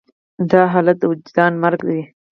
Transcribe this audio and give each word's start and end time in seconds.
دا 0.51 0.61
حالت 0.73 0.95
د 0.99 1.03
وجدان 1.11 1.53
مرګ 1.63 1.79
دی. 1.89 2.01